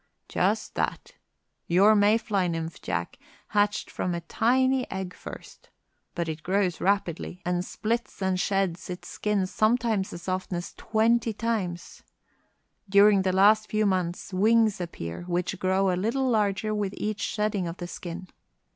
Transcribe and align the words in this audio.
"Just 0.27 0.73
that. 0.73 1.13
Your 1.67 1.93
May 1.93 2.17
fly 2.17 2.47
nymph, 2.47 2.81
Jack, 2.81 3.19
hatched 3.49 3.91
from 3.91 4.15
a 4.15 4.21
tiny 4.21 4.89
egg 4.89 5.13
first. 5.13 5.69
But 6.15 6.27
it 6.27 6.41
grows 6.41 6.81
rapidly, 6.81 7.39
and 7.45 7.63
splits 7.63 8.19
and 8.19 8.39
sheds 8.39 8.89
its 8.89 9.07
skin 9.09 9.45
sometimes 9.45 10.11
as 10.11 10.27
often 10.27 10.57
as 10.57 10.73
twenty 10.73 11.33
times. 11.33 12.01
During 12.89 13.21
the 13.21 13.31
last 13.31 13.69
few 13.69 13.85
months 13.85 14.33
wings 14.33 14.81
appear, 14.81 15.21
which 15.27 15.59
grow 15.59 15.91
a 15.91 15.95
little 15.95 16.27
larger 16.27 16.73
with 16.73 16.95
each 16.97 17.21
shedding 17.21 17.67
of 17.67 17.77
the 17.77 17.85
skin. 17.87 18.27